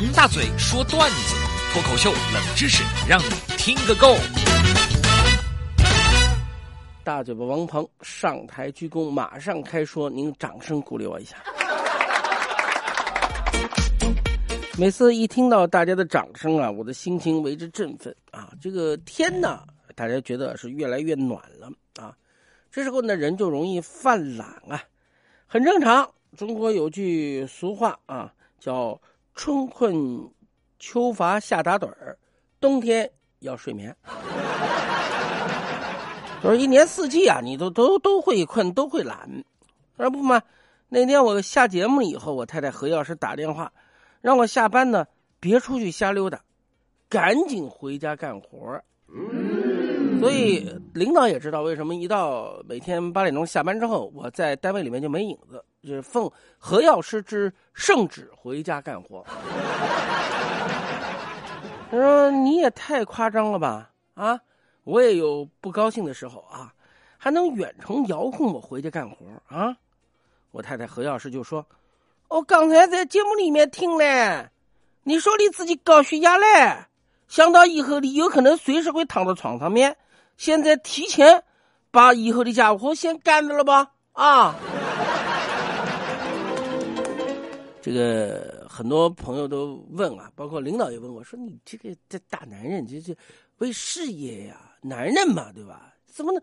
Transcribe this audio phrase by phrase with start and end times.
[0.00, 1.34] 王大嘴说段子，
[1.72, 4.14] 脱口秀冷知识，让你听个够。
[7.02, 11.36] 大嘴巴王鹏上台鞠躬，马上开说，您掌声鼓励我一下。
[14.78, 18.52] 每次一听到大家的掌声啊，我的心情为之振奋啊！
[18.60, 19.64] 这个天呢，
[19.96, 21.68] 大家觉得是越来越暖了
[22.00, 22.14] 啊。
[22.70, 24.80] 这时候呢，人就容易犯懒啊，
[25.48, 26.08] 很正常。
[26.36, 29.00] 中国有句俗话啊，叫
[29.38, 30.28] “春困
[30.80, 32.18] 秋乏夏打盹儿，
[32.60, 33.96] 冬天要睡眠”。
[36.42, 39.44] 就是一年四季啊，你都都都会困，都会懒，
[39.96, 40.42] 而不嘛？
[40.88, 43.72] 那天我下节目以后，我太太何药师打电话，
[44.20, 45.06] 让我下班呢
[45.38, 46.40] 别出去瞎溜达，
[47.08, 48.82] 赶紧回家干活。
[50.18, 59.24] 所以领导也知道为什么一到每天八点钟下班之后，我在单位里面就没影子，就是奉何药师之圣旨回家干活。
[61.90, 63.90] 他说：“你也太夸张了吧？
[64.14, 64.38] 啊！”
[64.84, 66.72] 我也有不高兴的时候啊，
[67.18, 69.76] 还能远程遥控我回去干活啊！
[70.50, 71.66] 我太太何药师就说
[72.28, 74.50] ：“我刚才在节目里面听了，
[75.02, 76.46] 你说你自己高血压嘞，
[77.26, 79.94] 想到以后你有可能随时会躺在床上面，
[80.38, 81.44] 现在提前
[81.90, 83.92] 把以后的家务活先干了了吧？
[84.12, 84.54] 啊！”
[87.88, 93.16] 这个很多朋友都问啊，包括领导也问我说：“你这个这大男人，这这
[93.58, 95.94] 为事业呀？”男人嘛，对吧？
[96.04, 96.42] 怎么能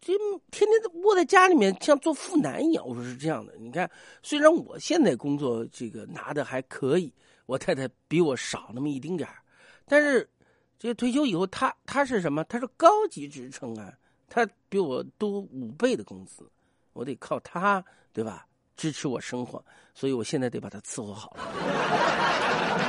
[0.00, 0.12] 这
[0.50, 0.68] 天天
[1.04, 2.84] 窝在家里面像做妇男一样？
[2.84, 3.54] 我说是这样的。
[3.60, 3.88] 你看，
[4.24, 7.14] 虽然我现在工作这个拿的还可以，
[7.46, 9.36] 我太太比我少那么一丁点儿，
[9.86, 10.28] 但是
[10.80, 12.42] 这退休以后，他他是什么？
[12.44, 13.96] 他是高级职称啊，
[14.28, 16.50] 他比我多五倍的工资，
[16.92, 18.48] 我得靠他，对吧？
[18.82, 21.44] 支持我生活，所以我现在得把他伺候好了。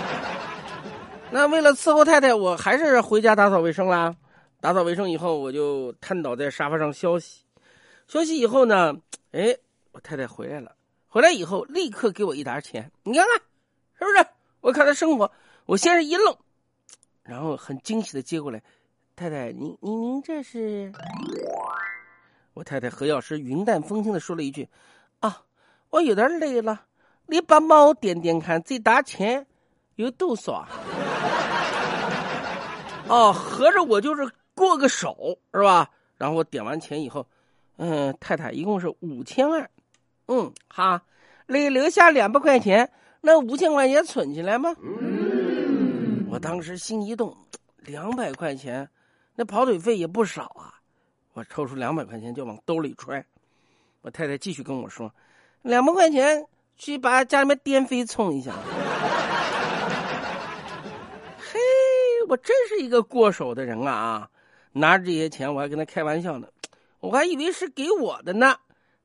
[1.29, 4.15] 那为了伺候太太，我还是回家打扫卫生啦。
[4.59, 7.43] 打扫卫生以后，我就瘫倒在沙发上休息。
[8.07, 8.91] 休息以后呢，
[9.33, 9.55] 哎，
[9.91, 10.75] 我太太回来了。
[11.07, 12.91] 回来以后，立刻给我一沓钱。
[13.03, 13.39] 你看看，
[13.99, 14.25] 是不是？
[14.61, 15.31] 我看她生活，
[15.67, 16.35] 我先是一愣，
[17.21, 18.63] 然后很惊喜的接过来。
[19.15, 20.91] 太太，您您您这是？
[22.55, 24.67] 我太太何药师云淡风轻的说了一句
[25.21, 25.43] ：“啊，
[25.93, 26.81] 我有点累了，
[27.27, 29.45] 你帮帮我点点看，这沓钱
[29.95, 30.67] 有多少？”
[33.07, 34.27] 哦，合着我就是。
[34.55, 35.89] 过个手是吧？
[36.15, 37.25] 然后我点完钱以后，
[37.77, 39.67] 嗯，太太一共是五千二，
[40.27, 41.01] 嗯，好，
[41.47, 42.87] 你留下两百块钱，
[43.21, 44.75] 那五千块钱存起来吗？
[46.29, 47.35] 我当时心一动，
[47.77, 48.87] 两百块钱，
[49.35, 50.71] 那跑腿费也不少啊！
[51.33, 53.25] 我抽出两百块钱就往兜里揣。
[54.03, 55.11] 我太太继续跟我说，
[55.63, 58.51] 两百块钱去把家里面电费充一下。
[61.39, 61.57] 嘿，
[62.27, 64.29] 我真是一个过手的人啊！
[64.73, 66.49] 拿着这些钱，我还跟他开玩笑呢，
[66.99, 68.57] 我还以为是给我的呢。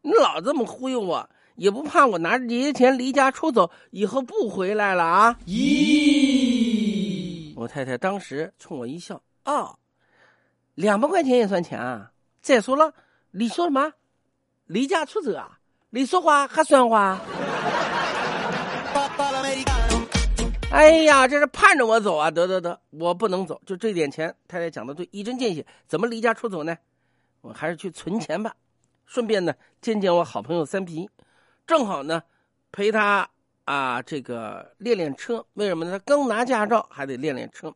[0.03, 5.39] 你老这么忽悠我，也不怕我拿着这些钱离家出走，以后不回来了啊？
[5.47, 7.55] 咦！
[7.55, 9.79] 我太太当时冲我一笑，哦，
[10.75, 12.11] 两百块钱也算钱啊？
[12.43, 12.93] 再说了，
[13.31, 13.93] 你说什么？
[14.67, 15.58] 离家出走啊？
[15.91, 17.19] 你说话还算话？
[20.71, 22.31] 哎呀，这是盼着我走啊！
[22.31, 24.35] 得得得，我不能走，就这点钱。
[24.47, 25.65] 太太讲的对，一针见血。
[25.87, 26.77] 怎么离家出走呢？
[27.41, 28.55] 我还是去存钱吧，
[29.07, 31.09] 顺便呢见见我好朋友三皮，
[31.67, 32.23] 正好呢
[32.71, 33.27] 陪他
[33.65, 35.43] 啊这个练练车。
[35.55, 35.93] 为什么呢？
[35.93, 37.75] 他刚拿驾照，还得练练车。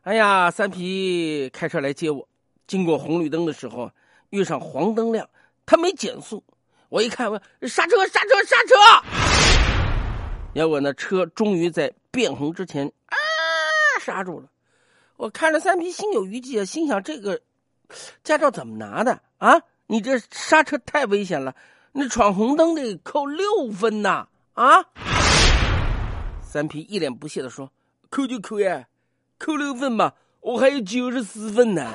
[0.00, 2.26] 哎呀，三皮开车来接我，
[2.66, 3.90] 经过红绿灯的时候
[4.30, 5.28] 遇上黄灯亮，
[5.66, 6.42] 他没减速。
[6.88, 8.74] 我一看，我刹车刹车刹车。
[10.54, 13.16] 结果那车终于在变红之前啊
[14.00, 14.48] 刹住了，
[15.16, 17.40] 我看着三皮心有余悸啊，心想这个
[18.24, 19.60] 驾照怎么拿的啊？
[19.86, 21.54] 你这刹车太危险了，
[21.92, 24.84] 那闯红灯得扣六分呐啊！
[26.42, 27.70] 三皮一脸不屑的说
[28.10, 28.86] ：“扣就扣呀，
[29.38, 31.92] 扣六分嘛，我还有九十四分呢。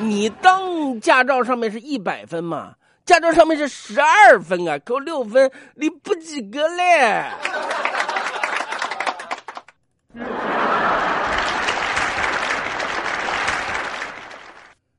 [0.00, 2.74] 你当驾照上面是一百分嘛？”
[3.06, 7.24] 驾照上面是十二分啊，扣六分，你不及格嘞。